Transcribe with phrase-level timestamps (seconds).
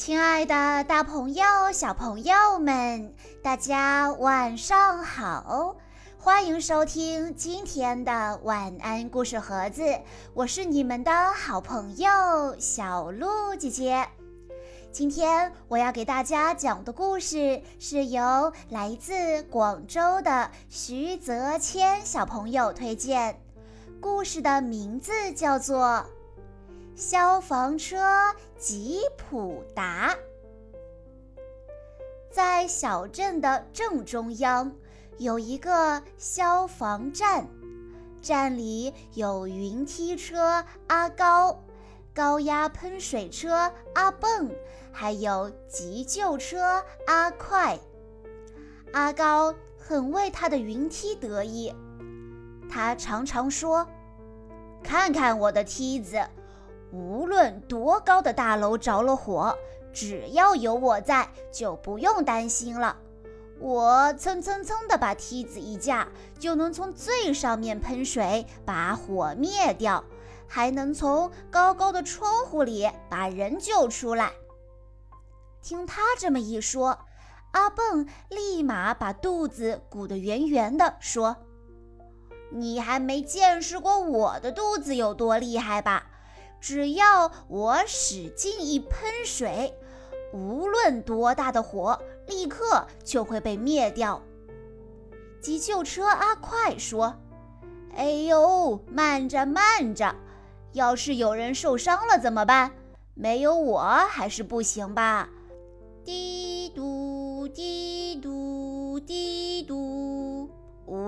[0.00, 1.44] 亲爱的，大朋友、
[1.74, 5.76] 小朋友们，大家晚上好！
[6.18, 9.82] 欢迎收听今天的晚安故事盒子，
[10.32, 12.08] 我是你们的好朋友
[12.58, 14.08] 小鹿姐姐。
[14.90, 23.38] 今天我要给大家讲的故事是由来自广州的徐泽谦小朋友推荐，
[24.00, 26.06] 故事的名字叫做。
[27.00, 27.96] 消防车
[28.58, 30.14] 吉普达
[32.30, 34.70] 在小镇的正中央
[35.16, 37.48] 有一个消防站，
[38.20, 41.64] 站里有云梯车阿高、
[42.12, 44.50] 高压喷水车阿蹦，
[44.92, 47.78] 还有急救车阿快。
[48.92, 51.74] 阿高很为他的云梯得意，
[52.70, 53.88] 他常常说
[54.84, 56.22] ：“看看我的梯子。”
[56.92, 59.56] 无论多高的大楼着了火，
[59.92, 62.96] 只要有我在，就不用担心了。
[63.58, 70.02] 我蹭蹭蹭地把梯子一架，就能从最上面喷水，把火灭掉，
[70.48, 74.32] 还能从高高的窗户里把人救出来。
[75.62, 76.98] 听他这么一说，
[77.52, 81.36] 阿蹦立马把肚子鼓得圆圆的，说
[82.50, 86.06] ：“你还没见识过我的肚子有多厉害吧？”
[86.60, 89.74] 只要我使劲一喷水，
[90.32, 94.22] 无论多大的火，立刻就会被灭掉。
[95.40, 97.16] 急救车阿快说
[97.96, 100.14] ：“哎呦，慢着慢着，
[100.72, 102.72] 要是有人受伤了怎么办？
[103.14, 105.30] 没有我还是不行吧？”
[106.04, 106.39] 滴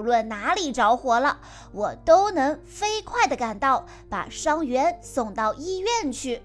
[0.03, 1.39] 无论哪里着火了，
[1.71, 6.43] 我都能飞快地赶到，把伤员送到医院去。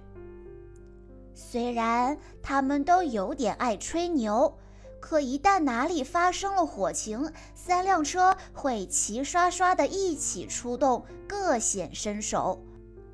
[1.34, 4.56] 虽然他们都有点爱吹牛，
[5.00, 12.64] 可一旦哪里发生了火情，三辆车会齐刷刷地一起出动，各显身手。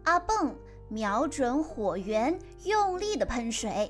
[0.04, 0.54] 阿蹦
[0.90, 3.90] 瞄准火源，用力地喷水。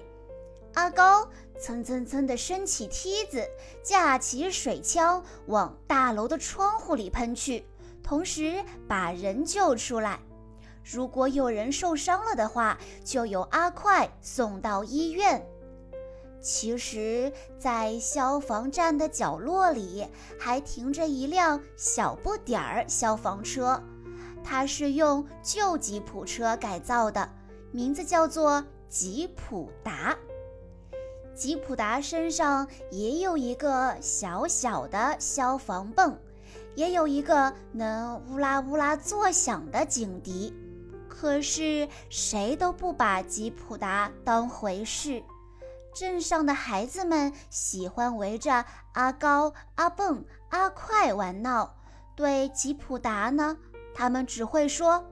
[0.73, 1.27] 阿高
[1.59, 3.47] 蹭蹭蹭地升起梯子，
[3.83, 7.65] 架起水枪往大楼的窗户里喷去，
[8.01, 10.19] 同时把人救出来。
[10.83, 15.45] 如果有人受伤了的话，就由阿快送到医院。
[16.41, 20.05] 其实，在消防站的角落里
[20.37, 23.81] 还停着一辆小不点儿消防车，
[24.43, 27.29] 它是用旧吉普车改造的，
[27.71, 30.17] 名字叫做吉普达。
[31.35, 36.17] 吉普达身上也有一个小小的消防泵，
[36.75, 40.53] 也有一个能呜啦呜啦作响的警笛。
[41.09, 45.23] 可是谁都不把吉普达当回事。
[45.95, 51.75] 镇上的孩子们喜欢围着阿高、阿蹦、阿快玩闹，
[52.15, 53.57] 对吉普达呢，
[53.93, 55.05] 他们只会说：“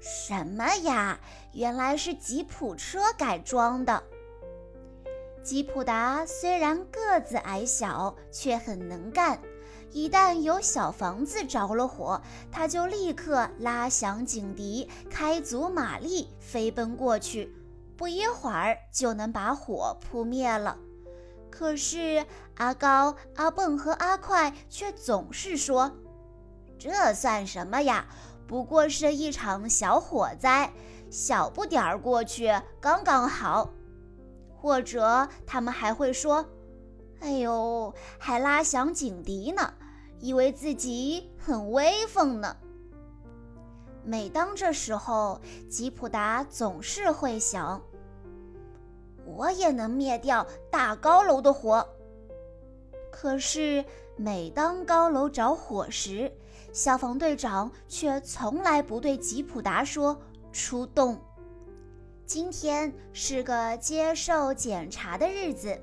[0.00, 1.18] 什么呀？
[1.52, 4.02] 原来是吉普车改装的。”
[5.46, 9.38] 吉普达虽然个子矮小，却很能干。
[9.92, 12.20] 一旦有小房子着了火，
[12.50, 17.54] 他就立刻拉响警笛，开足马力飞奔过去，
[17.96, 20.76] 不一会儿就能把火扑灭了。
[21.48, 22.26] 可是
[22.56, 25.92] 阿高、阿蹦和阿快却总是说
[26.76, 28.08] ：“这算什么呀？
[28.48, 30.72] 不过是一场小火灾，
[31.08, 33.70] 小不点儿过去刚刚好。”
[34.66, 36.44] 或者他们还会说
[37.22, 39.72] ：“哎呦，还拉响警笛呢，
[40.18, 42.56] 以为自己很威风呢。”
[44.02, 45.40] 每当这时候，
[45.70, 47.80] 吉普达总是会想
[49.24, 51.86] ：“我也能灭掉大高楼的火。”
[53.12, 53.84] 可是
[54.16, 56.28] 每当高楼着火时，
[56.72, 61.16] 消防队长却从来不对吉普达说“出动”。
[62.26, 65.80] 今天是个接受检查的日子，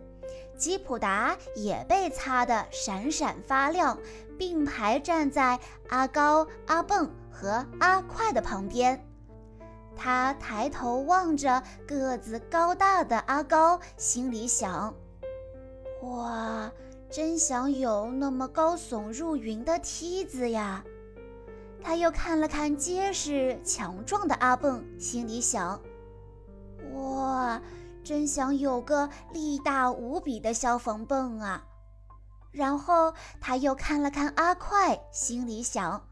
[0.57, 3.97] 吉普达也被擦得闪闪发亮，
[4.37, 5.57] 并排站在
[5.87, 9.01] 阿高、阿蹦和阿快的旁边。
[9.95, 14.93] 他抬头望着个子高大的阿高，心里想
[16.03, 16.69] ：“哇，
[17.09, 20.83] 真想有那么高耸入云的梯子呀！”
[21.81, 25.79] 他又看了看结实强壮的阿蹦，心里想。
[26.93, 27.61] 哇，
[28.03, 31.63] 真想有个力大无比的消防泵啊！
[32.51, 36.05] 然后他又看了看阿快，心里想：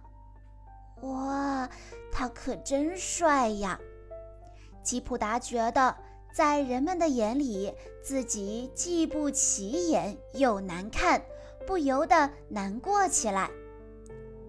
[1.01, 1.69] 哇，
[2.11, 3.79] 他可真帅呀！
[4.83, 5.95] 吉普达觉得
[6.33, 7.71] 在人们的眼里，
[8.03, 11.21] 自己既不起眼又难看，
[11.67, 13.51] 不由得难过起来。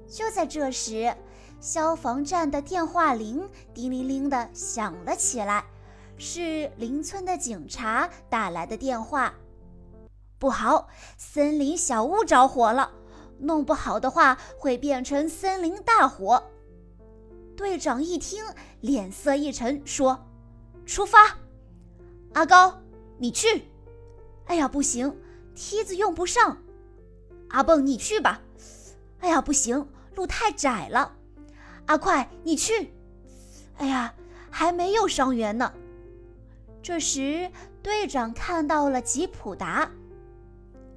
[0.09, 1.15] 就在这时，
[1.61, 5.65] 消防站的电话铃叮铃铃地响了起来，
[6.17, 9.35] 是邻村的警察打来的电话。
[10.39, 12.91] 不好，森林小屋着火了，
[13.39, 16.43] 弄不好的话会变成森林大火。
[17.57, 18.45] 队长一听，
[18.81, 20.27] 脸色一沉，说
[20.85, 21.37] ：“出发。”
[22.35, 22.81] 阿高，
[23.19, 23.71] 你去。
[24.47, 25.17] 哎呀，不行，
[25.55, 26.57] 梯子用不上。
[27.51, 28.41] 阿蹦，你去吧。
[29.21, 29.87] 哎呀，不行，
[30.17, 31.15] 路太窄了。
[31.87, 32.93] 阿快，你去。
[33.77, 34.13] 哎呀，
[34.51, 35.73] 还没有伤员呢。
[36.83, 37.49] 这时，
[37.83, 39.89] 队长看到了吉普达。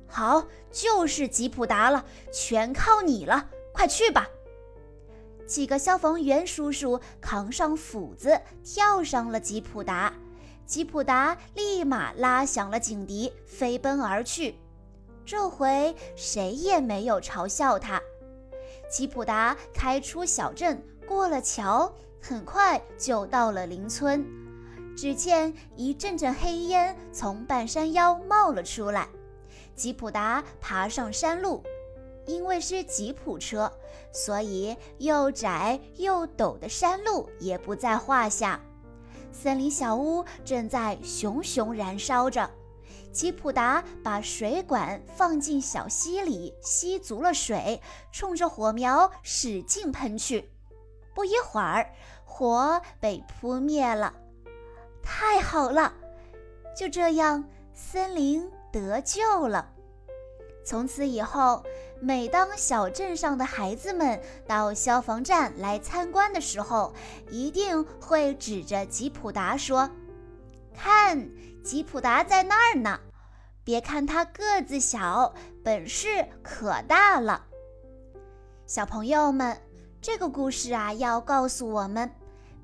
[0.08, 2.04] 好，就是吉普达了，
[2.34, 4.28] 全靠你了，快去吧。
[5.46, 10.12] 几个消防员叔叔扛上斧子，跳上了吉普达。
[10.66, 14.56] 吉普达立马拉响了警笛，飞奔而去。
[15.24, 18.02] 这回谁也没有嘲笑他。
[18.90, 24.26] 吉普达开出小镇，过了桥，很快就到了邻村。
[24.95, 29.07] 只见一阵阵黑烟从半山腰冒了出来。
[29.75, 31.62] 吉普达爬上山路，
[32.25, 33.71] 因为是吉普车，
[34.13, 38.59] 所以又窄又陡的山路也不在话下。
[39.33, 42.50] 森林小屋正在熊熊燃烧着，
[43.12, 47.81] 吉普达把水管放进小溪里，吸足了水，
[48.13, 50.50] 冲着火苗使劲喷去。
[51.13, 51.94] 不一会儿，
[52.24, 54.13] 火被扑灭了。
[55.06, 55.94] 太好了，
[56.75, 59.72] 就这样，森林得救了。
[60.66, 61.63] 从此以后。
[62.02, 66.94] 每当小镇上的孩子们到消防站来参观的时候，
[67.31, 69.90] 一定会指着吉普达说
[70.75, 71.30] ：“看，
[71.63, 73.00] 吉普达在那儿呢！
[73.63, 77.46] 别看他个子小，本事可大了。”
[78.68, 79.58] 小朋友们，
[80.01, 82.12] 这个故事啊，要告诉我们，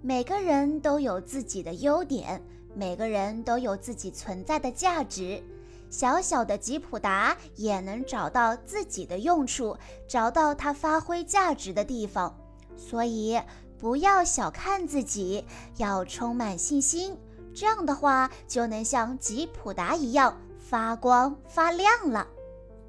[0.04, 2.42] 每个人都有自己的优点，
[2.74, 5.44] 每个人都有自己存在的价值。
[5.92, 9.78] 小小的吉普达也能找到自己的用处，
[10.08, 12.36] 找到它发挥价值的地方。
[12.76, 13.40] 所以
[13.78, 15.46] 不要小看自己，
[15.78, 17.16] 要充满信心。
[17.54, 22.28] 这样的话，就能像吉普达一样发光发亮了。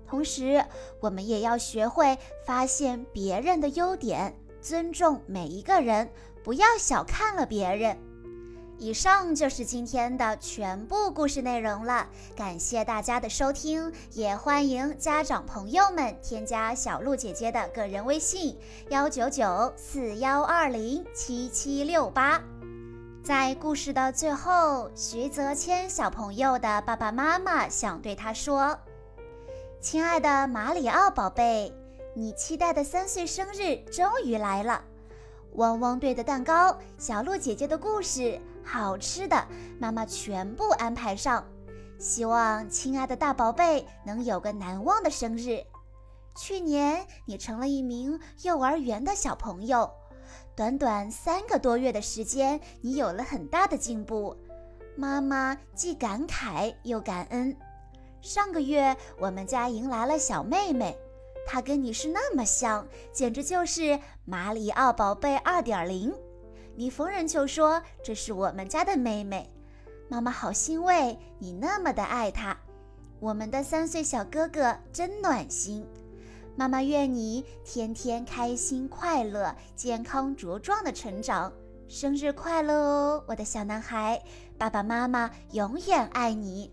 [0.06, 0.64] 同时，
[0.98, 2.16] 我们也要学会
[2.46, 6.08] 发现别人的优点，尊重每一个人，
[6.42, 7.96] 不要小看了别人。
[8.78, 18.58] 以上就是今天的全部故事内容了，感谢大家的收听，也欢迎家长朋友们添加小鹿姐姐的个人微信：
[18.88, 22.42] 幺九九四幺二零七七六八。
[23.22, 28.76] 在故事的最后，徐泽谦小朋友的爸爸妈妈想对他说
[29.80, 31.72] ：“亲爱的马里奥宝贝，
[32.14, 34.82] 你期待的三岁生日终于来了，
[35.54, 39.44] 汪汪队的蛋糕，小鹿姐姐的故事。”好吃的，
[39.78, 41.44] 妈妈全部安排上。
[41.98, 45.60] 希望亲爱的大宝贝能有个难忘的生日。
[46.36, 49.90] 去年你成了一名幼儿园的小朋友，
[50.54, 54.36] 短短三个多月的时间，你有了很大的进步。
[54.96, 57.56] 妈妈既感慨又感恩。
[58.20, 60.96] 上个月我们家迎来了小妹妹，
[61.46, 66.12] 她跟你是那么像，简直就是马里奥宝贝二点零。
[66.74, 69.50] 你逢人就说这是我们家的妹妹，
[70.08, 72.56] 妈妈好欣慰你那么的爱她。
[73.20, 75.86] 我们的三岁小哥哥真暖心，
[76.56, 81.52] 妈妈愿你天天开心快乐、健康茁壮的成长。
[81.88, 84.22] 生日快乐哦，我的小男孩！
[84.56, 86.72] 爸爸妈妈永远爱你。